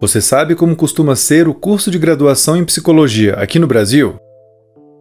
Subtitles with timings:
[0.00, 4.16] Você sabe como costuma ser o curso de graduação em psicologia aqui no Brasil?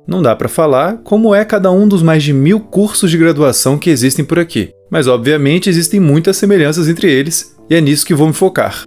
[0.08, 3.77] Não dá para falar como é cada um dos mais de mil cursos de graduação
[3.77, 8.14] que existem por aqui, mas obviamente existem muitas semelhanças entre eles e é nisso que
[8.14, 8.84] vou me focar.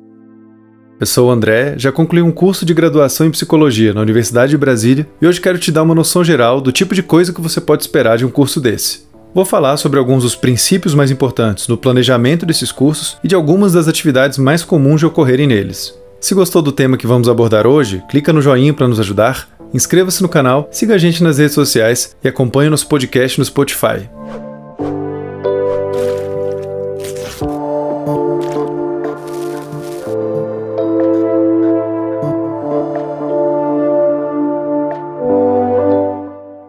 [0.99, 4.59] Eu sou o André, já concluí um curso de graduação em psicologia na Universidade de
[4.59, 7.61] Brasília e hoje quero te dar uma noção geral do tipo de coisa que você
[7.61, 9.07] pode esperar de um curso desse.
[9.35, 13.75] Vou falar sobre alguns dos princípios mais importantes no planejamento desses cursos e de algumas
[13.75, 15.95] das atividades mais comuns de ocorrerem neles.
[16.21, 20.23] Se gostou do tema que vamos abordar hoje, clica no joinha para nos ajudar, inscreva-se
[20.23, 24.09] no canal, siga a gente nas redes sociais e acompanhe nosso podcast no Spotify.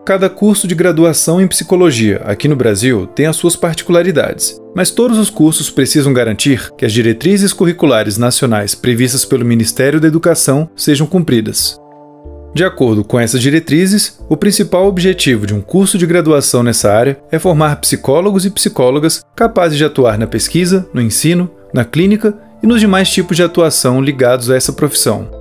[0.08, 5.18] Cada curso de graduação em psicologia aqui no Brasil tem as suas particularidades, mas todos
[5.18, 11.06] os cursos precisam garantir que as diretrizes curriculares nacionais previstas pelo Ministério da Educação sejam
[11.06, 11.78] cumpridas.
[12.54, 17.20] De acordo com essas diretrizes, o principal objetivo de um curso de graduação nessa área
[17.30, 22.34] é formar psicólogos e psicólogas capazes de atuar na pesquisa, no ensino, na clínica
[22.64, 25.37] e nos demais tipos de atuação ligados a essa profissão.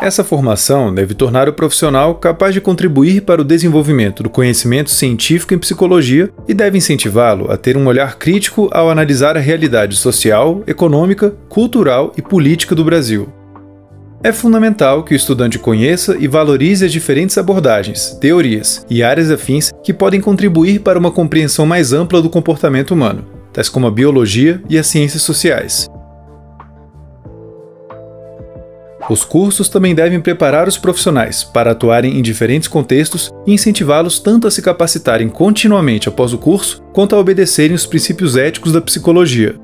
[0.00, 5.54] Essa formação deve tornar o profissional capaz de contribuir para o desenvolvimento do conhecimento científico
[5.54, 10.62] em psicologia e deve incentivá-lo a ter um olhar crítico ao analisar a realidade social,
[10.68, 13.28] econômica, cultural e política do Brasil.
[14.22, 19.72] É fundamental que o estudante conheça e valorize as diferentes abordagens, teorias e áreas afins
[19.82, 24.62] que podem contribuir para uma compreensão mais ampla do comportamento humano, tais como a biologia
[24.68, 25.88] e as ciências sociais.
[29.10, 34.46] Os cursos também devem preparar os profissionais para atuarem em diferentes contextos e incentivá-los tanto
[34.46, 39.54] a se capacitarem continuamente após o curso, quanto a obedecerem os princípios éticos da psicologia.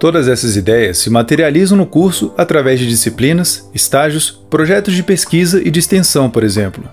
[0.00, 5.70] Todas essas ideias se materializam no curso através de disciplinas, estágios, projetos de pesquisa e
[5.70, 6.84] de extensão, por exemplo.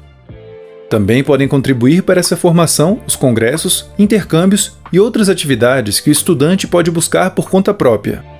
[0.90, 6.68] Também podem contribuir para essa formação os congressos, intercâmbios e outras atividades que o estudante
[6.68, 8.35] pode buscar por conta própria.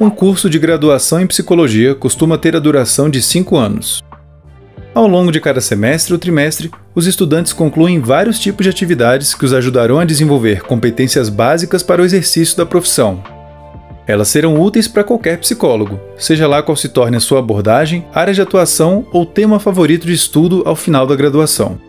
[0.00, 4.00] Um curso de graduação em psicologia costuma ter a duração de 5 anos.
[4.94, 9.44] Ao longo de cada semestre ou trimestre, os estudantes concluem vários tipos de atividades que
[9.44, 13.20] os ajudarão a desenvolver competências básicas para o exercício da profissão.
[14.06, 18.32] Elas serão úteis para qualquer psicólogo, seja lá qual se torne a sua abordagem, área
[18.32, 21.87] de atuação ou tema favorito de estudo ao final da graduação.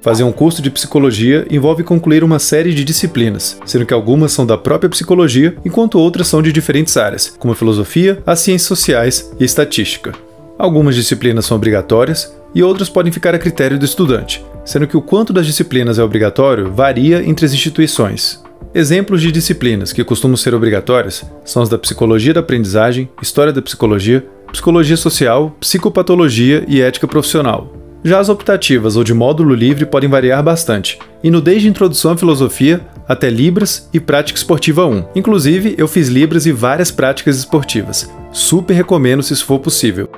[0.00, 4.46] Fazer um curso de psicologia envolve concluir uma série de disciplinas, sendo que algumas são
[4.46, 9.30] da própria psicologia, enquanto outras são de diferentes áreas, como a filosofia, as ciências sociais
[9.38, 10.14] e estatística.
[10.58, 15.02] Algumas disciplinas são obrigatórias e outras podem ficar a critério do estudante, sendo que o
[15.02, 18.42] quanto das disciplinas é obrigatório varia entre as instituições.
[18.74, 23.60] Exemplos de disciplinas que costumam ser obrigatórias são as da psicologia da aprendizagem, história da
[23.60, 27.79] psicologia, psicologia social, psicopatologia e ética profissional.
[28.02, 32.80] Já as optativas ou de módulo livre podem variar bastante, indo desde introdução à filosofia
[33.06, 35.04] até Libras e prática esportiva 1.
[35.14, 38.10] Inclusive, eu fiz Libras e várias práticas esportivas.
[38.32, 40.08] Super recomendo se isso for possível.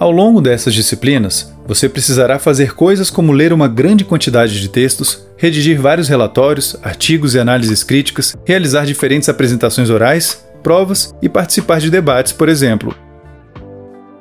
[0.00, 5.24] Ao longo dessas disciplinas, você precisará fazer coisas como ler uma grande quantidade de textos,
[5.36, 11.88] redigir vários relatórios, artigos e análises críticas, realizar diferentes apresentações orais, provas e participar de
[11.88, 12.92] debates, por exemplo,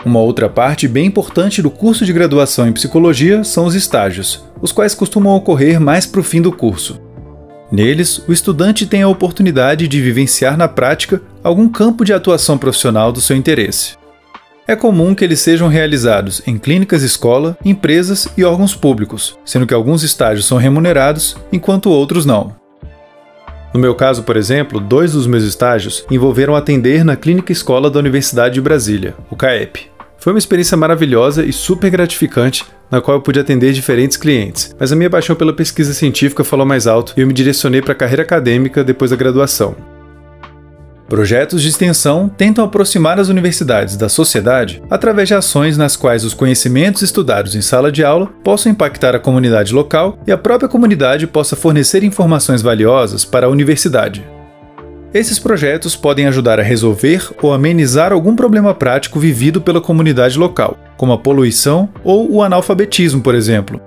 [0.06, 4.72] uma outra parte bem importante do curso de graduação em psicologia são os estágios, os
[4.72, 7.00] quais costumam ocorrer mais para o fim do curso.
[7.72, 13.12] Neles, o estudante tem a oportunidade de vivenciar na prática algum campo de atuação profissional
[13.12, 13.96] do seu interesse.
[14.68, 19.74] É comum que eles sejam realizados em clínicas escola, empresas e órgãos públicos, sendo que
[19.74, 22.56] alguns estágios são remunerados, enquanto outros não.
[23.74, 28.00] No meu caso, por exemplo, dois dos meus estágios envolveram atender na Clínica Escola da
[28.00, 29.91] Universidade de Brasília, o CAEP.
[30.22, 34.92] Foi uma experiência maravilhosa e super gratificante, na qual eu pude atender diferentes clientes, mas
[34.92, 37.96] a minha paixão pela pesquisa científica falou mais alto e eu me direcionei para a
[37.96, 39.76] carreira acadêmica depois da graduação.
[41.10, 46.36] Projetos de extensão tentam aproximar as universidades da sociedade através de ações nas quais os
[46.36, 51.26] conhecimentos estudados em sala de aula possam impactar a comunidade local e a própria comunidade
[51.26, 54.24] possa fornecer informações valiosas para a universidade.
[55.14, 60.78] Esses projetos podem ajudar a resolver ou amenizar algum problema prático vivido pela comunidade local,
[60.96, 63.82] como a poluição ou o analfabetismo, por exemplo.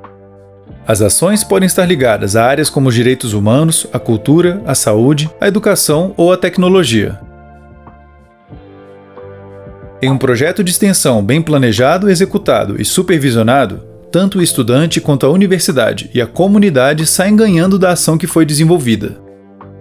[0.87, 5.31] As ações podem estar ligadas a áreas como os direitos humanos, a cultura, a saúde,
[5.41, 7.19] a educação ou a tecnologia.
[10.03, 13.83] Em um projeto de extensão bem planejado, executado e supervisionado,
[14.13, 18.45] tanto o estudante quanto a universidade e a comunidade saem ganhando da ação que foi
[18.45, 19.24] desenvolvida.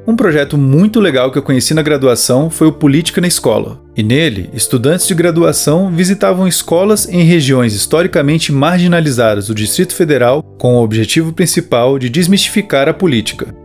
[0.05, 3.81] Um projeto muito legal que eu conheci na graduação foi o Política na Escola.
[3.95, 10.75] E nele, estudantes de graduação visitavam escolas em regiões historicamente marginalizadas do Distrito Federal com
[10.75, 13.55] o objetivo principal de desmistificar a política.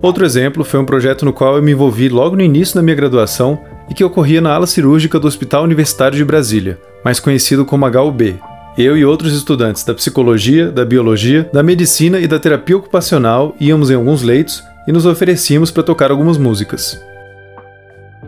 [0.00, 2.96] Outro exemplo foi um projeto no qual eu me envolvi logo no início da minha
[2.96, 7.84] graduação e que ocorria na ala cirúrgica do Hospital Universitário de Brasília, mais conhecido como
[7.84, 8.40] HUB.
[8.78, 13.90] Eu e outros estudantes da psicologia, da biologia, da medicina e da terapia ocupacional íamos
[13.90, 17.00] em alguns leitos e nos oferecíamos para tocar algumas músicas.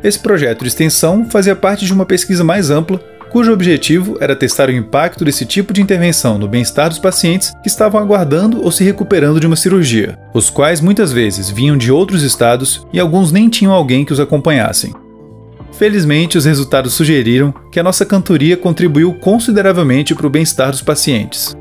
[0.03, 3.00] Esse projeto de extensão fazia parte de uma pesquisa mais ampla,
[3.31, 7.69] cujo objetivo era testar o impacto desse tipo de intervenção no bem-estar dos pacientes que
[7.69, 12.23] estavam aguardando ou se recuperando de uma cirurgia, os quais muitas vezes vinham de outros
[12.23, 14.94] estados e alguns nem tinham alguém que os acompanhassem.
[15.73, 21.56] Felizmente, os resultados sugeriram que a nossa cantoria contribuiu consideravelmente para o bem-estar dos pacientes.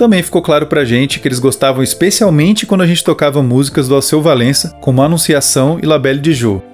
[0.00, 3.94] Também ficou claro pra gente que eles gostavam especialmente quando a gente tocava músicas do
[3.94, 6.64] Alceu Valença, como Anunciação e Labelle de Joux.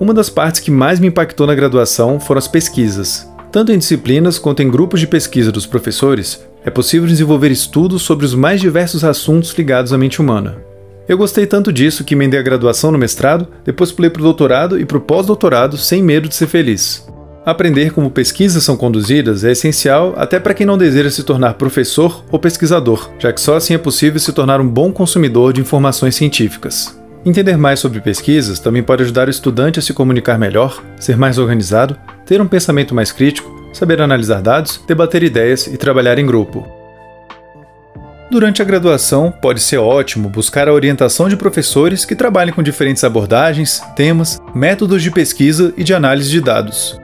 [0.00, 3.30] Uma das partes que mais me impactou na graduação foram as pesquisas.
[3.52, 8.26] Tanto em disciplinas quanto em grupos de pesquisa dos professores, é possível desenvolver estudos sobre
[8.26, 10.58] os mais diversos assuntos ligados à mente humana.
[11.08, 14.76] Eu gostei tanto disso que emendei a graduação no mestrado, depois pulei para o doutorado
[14.76, 17.08] e para o pós-doutorado sem medo de ser feliz.
[17.44, 22.22] Aprender como pesquisas são conduzidas é essencial até para quem não deseja se tornar professor
[22.30, 26.14] ou pesquisador, já que só assim é possível se tornar um bom consumidor de informações
[26.14, 27.00] científicas.
[27.24, 31.38] Entender mais sobre pesquisas também pode ajudar o estudante a se comunicar melhor, ser mais
[31.38, 31.96] organizado,
[32.26, 36.66] ter um pensamento mais crítico, saber analisar dados, debater ideias e trabalhar em grupo.
[38.30, 43.02] Durante a graduação, pode ser ótimo buscar a orientação de professores que trabalhem com diferentes
[43.02, 47.00] abordagens, temas, métodos de pesquisa e de análise de dados.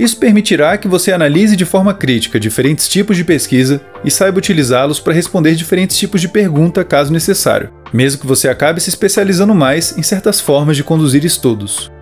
[0.00, 4.98] Isso permitirá que você analise de forma crítica diferentes tipos de pesquisa e saiba utilizá-los
[4.98, 9.98] para responder diferentes tipos de pergunta caso necessário, mesmo que você acabe se especializando mais
[9.98, 11.92] em certas formas de conduzir estudos.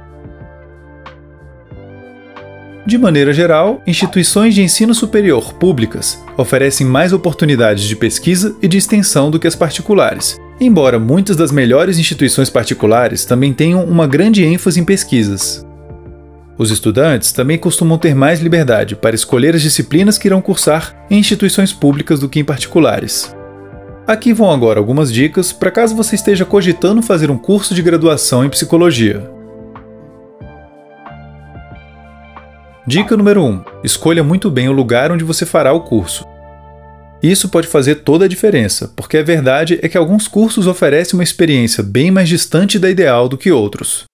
[2.87, 8.79] De maneira geral, instituições de ensino superior públicas oferecem mais oportunidades de pesquisa e de
[8.79, 14.45] extensão do que as particulares, embora muitas das melhores instituições particulares também tenham uma grande
[14.45, 15.68] ênfase em pesquisas.
[16.59, 21.19] Os estudantes também costumam ter mais liberdade para escolher as disciplinas que irão cursar em
[21.19, 23.33] instituições públicas do que em particulares.
[24.05, 28.45] Aqui vão agora algumas dicas para caso você esteja cogitando fazer um curso de graduação
[28.45, 29.31] em psicologia.
[32.85, 36.27] Dica número 1: Escolha muito bem o lugar onde você fará o curso.
[37.23, 41.25] Isso pode fazer toda a diferença, porque a verdade é que alguns cursos oferecem uma
[41.25, 44.08] experiência bem mais distante da ideal do que outros.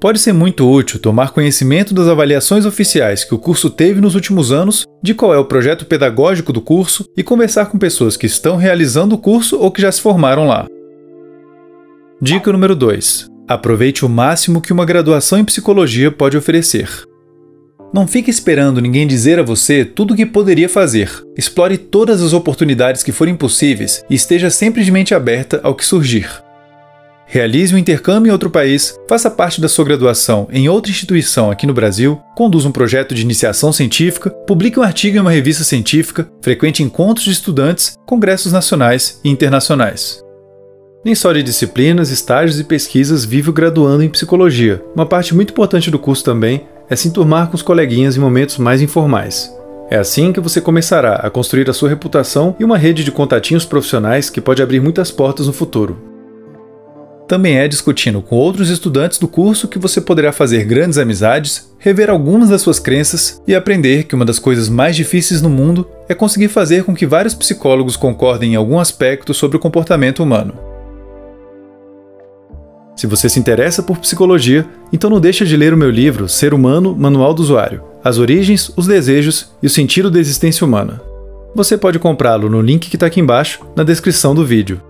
[0.00, 4.50] Pode ser muito útil tomar conhecimento das avaliações oficiais que o curso teve nos últimos
[4.50, 8.56] anos, de qual é o projeto pedagógico do curso e conversar com pessoas que estão
[8.56, 10.66] realizando o curso ou que já se formaram lá.
[12.18, 16.88] Dica número 2: Aproveite o máximo que uma graduação em psicologia pode oferecer.
[17.92, 21.10] Não fique esperando ninguém dizer a você tudo o que poderia fazer.
[21.36, 25.84] Explore todas as oportunidades que forem possíveis e esteja sempre de mente aberta ao que
[25.84, 26.30] surgir.
[27.32, 31.64] Realize um intercâmbio em outro país, faça parte da sua graduação em outra instituição aqui
[31.64, 36.28] no Brasil, conduza um projeto de iniciação científica, publique um artigo em uma revista científica,
[36.42, 40.24] frequente encontros de estudantes, congressos nacionais e internacionais.
[41.04, 44.82] Nem só de disciplinas, estágios e pesquisas vive o graduando em psicologia.
[44.92, 48.58] Uma parte muito importante do curso também é se enturmar com os coleguinhas em momentos
[48.58, 49.54] mais informais.
[49.88, 53.64] É assim que você começará a construir a sua reputação e uma rede de contatinhos
[53.64, 56.09] profissionais que pode abrir muitas portas no futuro
[57.30, 62.10] também é discutindo com outros estudantes do curso que você poderá fazer grandes amizades, rever
[62.10, 66.14] algumas das suas crenças e aprender que uma das coisas mais difíceis no mundo é
[66.14, 70.54] conseguir fazer com que vários psicólogos concordem em algum aspecto sobre o comportamento humano.
[72.96, 76.52] Se você se interessa por psicologia, então não deixe de ler o meu livro Ser
[76.52, 81.00] Humano, Manual do Usuário: As Origens, os Desejos e o Sentido da Existência Humana.
[81.54, 84.89] Você pode comprá-lo no link que está aqui embaixo, na descrição do vídeo.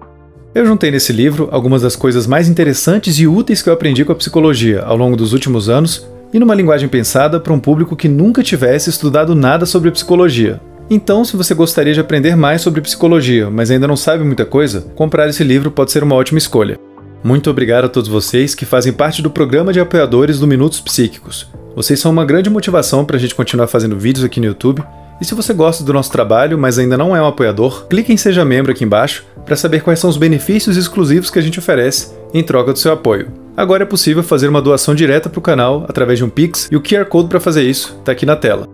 [0.53, 4.11] Eu juntei nesse livro algumas das coisas mais interessantes e úteis que eu aprendi com
[4.11, 8.09] a psicologia ao longo dos últimos anos e numa linguagem pensada para um público que
[8.09, 10.61] nunca tivesse estudado nada sobre psicologia.
[10.91, 14.81] Então, se você gostaria de aprender mais sobre psicologia, mas ainda não sabe muita coisa,
[14.97, 16.77] comprar esse livro pode ser uma ótima escolha.
[17.23, 21.49] Muito obrigado a todos vocês que fazem parte do programa de apoiadores do Minutos Psíquicos.
[21.77, 24.83] Vocês são uma grande motivação para a gente continuar fazendo vídeos aqui no YouTube
[25.21, 28.17] e se você gosta do nosso trabalho, mas ainda não é um apoiador, clique em
[28.17, 32.13] Seja Membro aqui embaixo para saber quais são os benefícios exclusivos que a gente oferece
[32.33, 33.31] em troca do seu apoio.
[33.55, 36.77] Agora é possível fazer uma doação direta para o canal através de um Pix e
[36.77, 38.67] o QR Code para fazer isso está aqui na tela.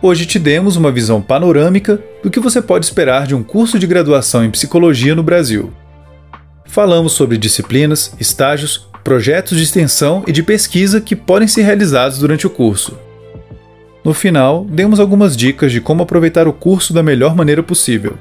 [0.00, 3.86] Hoje te demos uma visão panorâmica do que você pode esperar de um curso de
[3.86, 5.72] graduação em psicologia no Brasil.
[6.64, 12.46] Falamos sobre disciplinas, estágios, projetos de extensão e de pesquisa que podem ser realizados durante
[12.46, 12.96] o curso.
[14.06, 18.16] No final, demos algumas dicas de como aproveitar o curso da melhor maneira possível.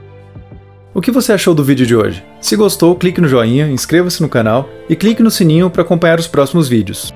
[0.95, 2.23] O que você achou do vídeo de hoje?
[2.41, 6.25] Se gostou, clique no joinha, inscreva-se no canal e clique no sininho para acompanhar os
[6.25, 7.13] próximos vídeos.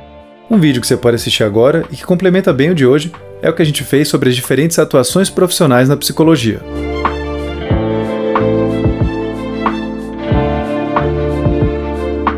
[0.51, 3.11] Um vídeo que você pode assistir agora e que complementa bem o de hoje
[3.41, 6.61] é o que a gente fez sobre as diferentes atuações profissionais na psicologia.